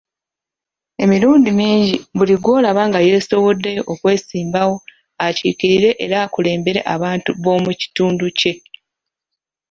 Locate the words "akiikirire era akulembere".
5.27-6.79